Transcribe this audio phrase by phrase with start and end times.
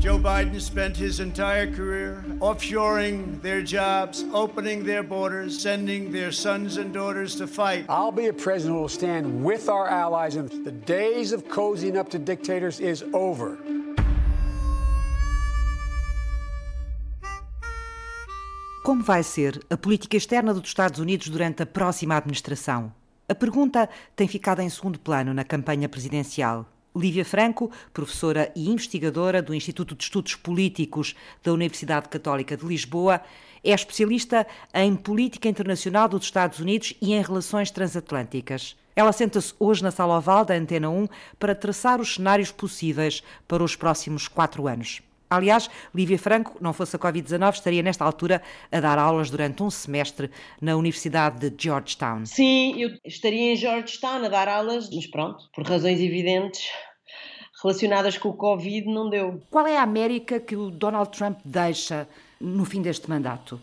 [0.00, 6.78] Joe Biden spent his entire career offshoring their jobs, opening their borders, sending their sons
[6.78, 7.84] and daughters to fight.
[7.86, 11.98] I'll be a president who will stand with our allies, and the days of cozying
[11.98, 13.58] up to dictators is over.
[18.82, 22.90] Como vai ser a política externa dos Estados Unidos durante a próxima administração?
[23.28, 23.86] A pergunta
[24.16, 26.66] tem ficado em segundo plano na campanha presidencial.
[26.94, 33.20] Lívia Franco, professora e investigadora do Instituto de Estudos Políticos da Universidade Católica de Lisboa,
[33.62, 38.76] é especialista em política internacional dos Estados Unidos e em relações transatlânticas.
[38.96, 41.06] Ela senta-se hoje na sala oval da Antena 1
[41.38, 45.00] para traçar os cenários possíveis para os próximos quatro anos.
[45.30, 49.70] Aliás, Lívia Franco, não fosse a Covid-19, estaria nesta altura a dar aulas durante um
[49.70, 50.28] semestre
[50.60, 52.26] na Universidade de Georgetown.
[52.26, 56.68] Sim, eu estaria em Georgetown a dar aulas, mas pronto, por razões evidentes
[57.62, 59.40] relacionadas com o Covid, não deu.
[59.50, 62.08] Qual é a América que o Donald Trump deixa
[62.40, 63.60] no fim deste mandato?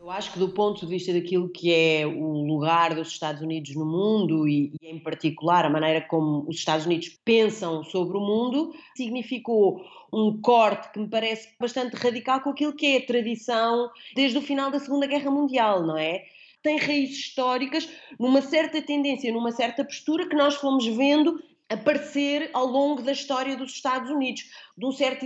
[0.00, 3.76] Eu acho que do ponto de vista daquilo que é o lugar dos Estados Unidos
[3.76, 8.20] no mundo e, e, em particular a maneira como os Estados Unidos pensam sobre o
[8.20, 13.90] mundo, significou um corte que me parece bastante radical com aquilo que é a tradição
[14.16, 16.24] desde o final da Segunda Guerra Mundial, não é?
[16.62, 17.86] Tem raízes históricas
[18.18, 23.56] numa certa tendência, numa certa postura que nós fomos vendo aparecer ao longo da história
[23.56, 25.24] dos Estados Unidos, de um certo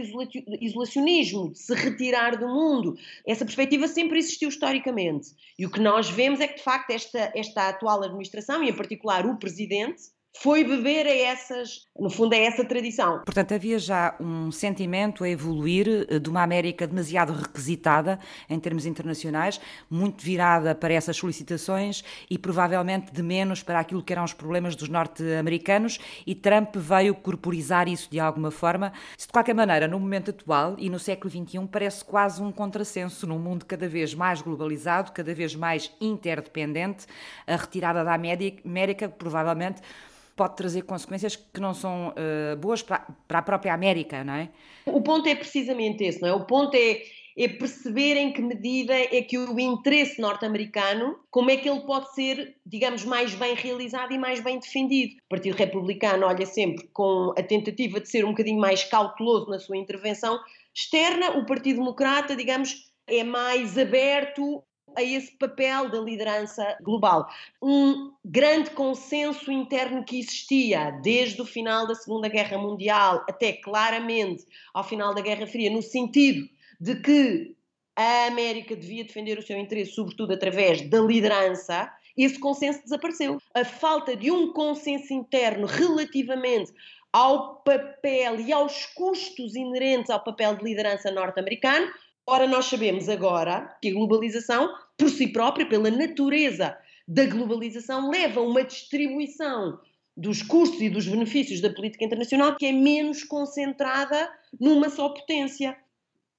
[0.61, 2.97] isolacionismo, de se retirar do mundo.
[3.27, 5.31] Essa perspectiva sempre existiu historicamente.
[5.59, 8.77] E o que nós vemos é que, de facto, esta, esta atual administração, e em
[8.77, 10.03] particular o presidente,
[10.37, 13.23] foi beber a essas, no fundo, a essa tradição.
[13.25, 18.19] Portanto, havia já um sentimento a evoluir eh, de uma América demasiado requisitada
[18.51, 24.13] em termos internacionais, muito virada para essas solicitações e provavelmente de menos para aquilo que
[24.13, 28.93] eram os problemas dos norte-americanos, e Trump veio corporizar isso de alguma forma.
[29.17, 33.39] De qualquer maneira, no momento atual e no século XXI, parece quase um contrassenso num
[33.39, 37.07] mundo cada vez mais globalizado, cada vez mais interdependente,
[37.47, 39.81] a retirada da América provavelmente
[40.37, 44.51] pode trazer consequências que não são uh, boas para, para a própria América, não é?
[44.87, 46.33] O ponto é precisamente esse, não é?
[46.33, 47.03] O ponto é,
[47.37, 52.15] é perceber em que medida é que o interesse norte-americano, como é que ele pode
[52.15, 55.15] ser, digamos, mais bem realizado e mais bem defendido.
[55.27, 59.59] O Partido Republicano olha sempre com a tentativa de ser um bocadinho mais cauteloso na
[59.59, 60.39] sua intervenção
[60.75, 64.63] externa, o Partido Democrata, digamos, é mais aberto
[64.97, 67.29] a esse papel da liderança global.
[67.61, 74.45] Um grande consenso interno que existia desde o final da Segunda Guerra Mundial até claramente
[74.73, 76.49] ao final da Guerra Fria, no sentido
[76.81, 77.57] de que
[77.97, 83.39] a América devia defender o seu interesse, sobretudo através da liderança, esse consenso desapareceu.
[83.55, 86.73] A falta de um consenso interno relativamente
[87.13, 91.93] ao papel e aos custos inerentes ao papel de liderança norte-americano
[92.27, 98.41] Ora, nós sabemos agora que a globalização, por si própria, pela natureza da globalização, leva
[98.41, 99.79] a uma distribuição
[100.17, 105.77] dos custos e dos benefícios da política internacional que é menos concentrada numa só potência.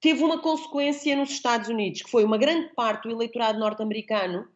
[0.00, 4.46] Teve uma consequência nos Estados Unidos, que foi uma grande parte do eleitorado norte-americano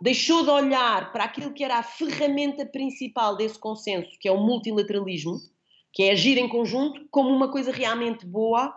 [0.00, 4.38] deixou de olhar para aquilo que era a ferramenta principal desse consenso, que é o
[4.40, 5.38] multilateralismo,
[5.92, 8.74] que é agir em conjunto, como uma coisa realmente boa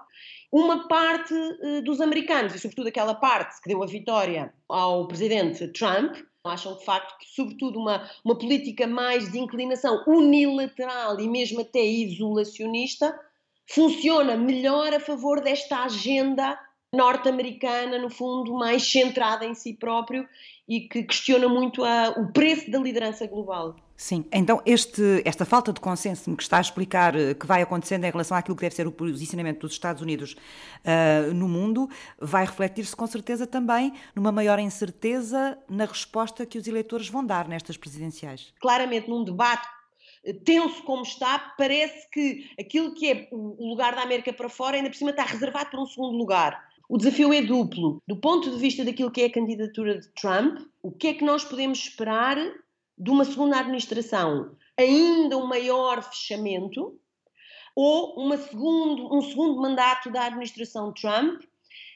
[0.53, 5.67] uma parte uh, dos americanos, e sobretudo aquela parte que deu a vitória ao presidente
[5.69, 11.61] Trump, acham de facto que, sobretudo, uma, uma política mais de inclinação unilateral e mesmo
[11.61, 13.19] até isolacionista
[13.67, 16.59] funciona melhor a favor desta agenda
[16.93, 20.27] norte-americana, no fundo, mais centrada em si próprio
[20.69, 23.75] e que questiona muito a, o preço da liderança global.
[23.95, 28.03] Sim, então este, esta falta de consenso que está a explicar eh, que vai acontecendo
[28.05, 31.87] em relação àquilo que deve ser o posicionamento dos Estados Unidos uh, no mundo
[32.19, 37.47] vai refletir-se com certeza também numa maior incerteza na resposta que os eleitores vão dar
[37.47, 38.51] nestas presidenciais.
[38.59, 39.67] Claramente, num debate
[40.25, 44.75] eh, tenso como está, parece que aquilo que é o lugar da América para fora
[44.75, 46.67] ainda por cima está reservado para um segundo lugar.
[46.89, 48.01] O desafio é duplo.
[48.07, 51.23] Do ponto de vista daquilo que é a candidatura de Trump, o que é que
[51.23, 52.37] nós podemos esperar
[52.97, 54.55] de uma segunda administração?
[54.77, 56.99] Ainda um maior fechamento
[57.75, 61.41] ou uma segundo, um segundo mandato da administração Trump?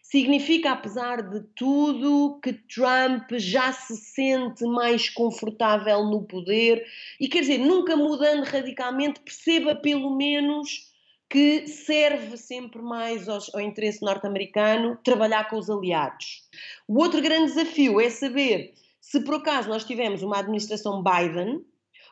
[0.02, 6.86] Significa, apesar de tudo, que Trump já se sente mais confortável no poder
[7.20, 10.88] e, quer dizer, nunca mudando radicalmente, perceba pelo menos
[11.30, 16.48] que serve sempre mais aos, ao interesse norte-americano trabalhar com os aliados.
[16.88, 18.74] O outro grande desafio é saber
[19.10, 21.64] se por acaso nós tivermos uma administração Biden,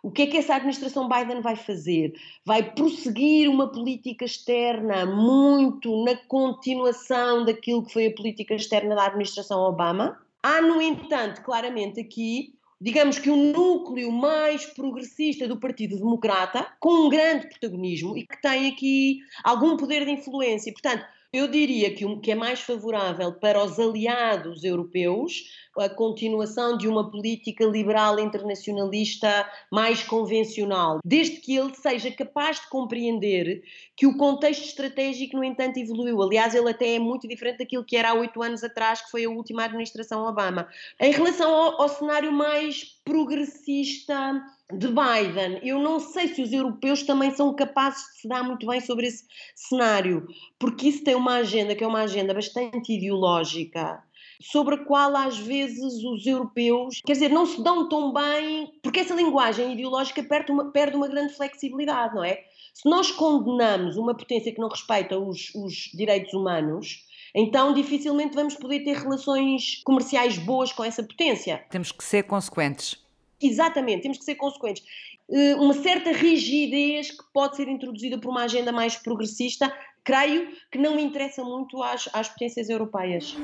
[0.02, 2.14] O que é que essa administração Biden vai fazer?
[2.46, 9.08] Vai prosseguir uma política externa muito na continuação daquilo que foi a política externa da
[9.08, 10.16] administração Obama?
[10.44, 17.06] Há, no entanto, claramente aqui digamos que um núcleo mais progressista do Partido Democrata, com
[17.06, 20.72] um grande protagonismo e que tem aqui algum poder de influência.
[20.72, 21.04] Portanto,
[21.34, 27.10] eu diria que, que é mais favorável para os aliados europeus a continuação de uma
[27.10, 33.64] política liberal internacionalista mais convencional, desde que ele seja capaz de compreender
[33.96, 36.22] que o contexto estratégico, no entanto, evoluiu.
[36.22, 39.26] Aliás, ele até é muito diferente daquilo que era há oito anos atrás, que foi
[39.26, 40.68] a última administração Obama.
[41.00, 44.42] Em relação ao, ao cenário mais progressista
[44.74, 45.60] de Biden.
[45.64, 49.06] Eu não sei se os europeus também são capazes de se dar muito bem sobre
[49.08, 54.04] esse cenário, porque isso tem uma agenda que é uma agenda bastante ideológica,
[54.42, 59.00] sobre a qual às vezes os europeus, quer dizer, não se dão tão bem, porque
[59.00, 62.44] essa linguagem ideológica perde uma, perde uma grande flexibilidade, não é?
[62.74, 68.56] Se nós condenamos uma potência que não respeita os, os direitos humanos, então dificilmente vamos
[68.56, 71.64] poder ter relações comerciais boas com essa potência.
[71.70, 73.02] Temos que ser consequentes.
[73.42, 74.84] Exatamente, temos que ser consequentes.
[75.28, 79.74] Uh, uma certa rigidez que pode ser introduzida por uma agenda mais progressista,
[80.04, 83.36] creio que não interessa muito às, às potências europeias.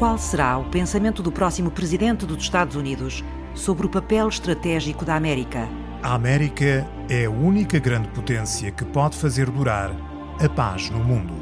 [0.00, 3.22] Qual será o pensamento do próximo presidente dos Estados Unidos
[3.54, 5.68] sobre o papel estratégico da América?
[6.02, 9.94] A América é a única grande potência que pode fazer durar
[10.42, 11.34] a paz no mundo.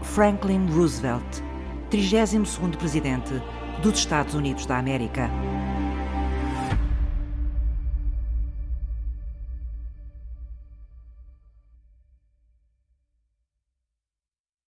[0.00, 1.42] Franklin Roosevelt,
[1.90, 3.42] 32º presidente
[3.82, 5.28] dos Estados Unidos da América.